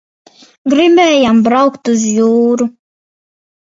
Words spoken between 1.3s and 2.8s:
braukt uz jūru.